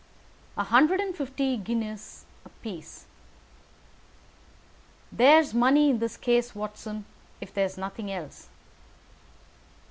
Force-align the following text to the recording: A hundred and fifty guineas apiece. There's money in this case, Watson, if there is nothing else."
A 0.57 0.63
hundred 0.63 0.99
and 0.99 1.15
fifty 1.15 1.55
guineas 1.57 2.25
apiece. 2.43 3.05
There's 5.11 5.53
money 5.53 5.91
in 5.91 5.99
this 5.99 6.17
case, 6.17 6.55
Watson, 6.55 7.05
if 7.39 7.53
there 7.53 7.65
is 7.67 7.77
nothing 7.77 8.11
else." 8.11 8.49